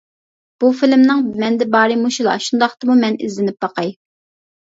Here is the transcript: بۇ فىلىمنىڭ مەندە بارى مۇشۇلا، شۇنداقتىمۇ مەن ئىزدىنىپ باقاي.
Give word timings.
بۇ 0.61 0.69
فىلىمنىڭ 0.77 1.19
مەندە 1.43 1.67
بارى 1.75 1.97
مۇشۇلا، 2.05 2.33
شۇنداقتىمۇ 2.47 2.97
مەن 3.05 3.19
ئىزدىنىپ 3.29 3.61
باقاي. 3.67 3.93